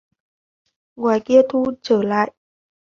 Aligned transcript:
Ngoài 0.95 1.19
kia 1.19 1.41
thu 1.49 1.65
trở 1.81 2.03
lại 2.03 2.31